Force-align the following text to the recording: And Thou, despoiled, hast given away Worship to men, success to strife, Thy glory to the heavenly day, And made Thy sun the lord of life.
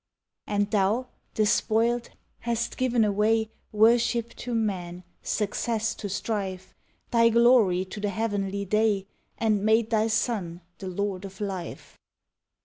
And 0.47 0.71
Thou, 0.71 1.09
despoiled, 1.35 2.09
hast 2.39 2.75
given 2.75 3.05
away 3.05 3.51
Worship 3.71 4.33
to 4.37 4.55
men, 4.55 5.03
success 5.21 5.93
to 5.93 6.09
strife, 6.09 6.73
Thy 7.11 7.29
glory 7.29 7.85
to 7.85 7.99
the 7.99 8.09
heavenly 8.09 8.65
day, 8.65 9.05
And 9.37 9.63
made 9.63 9.91
Thy 9.91 10.07
sun 10.07 10.61
the 10.79 10.87
lord 10.87 11.23
of 11.23 11.39
life. 11.39 11.99